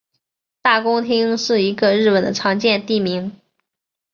[0.63, 3.39] 大工町是一个日本的常见地名。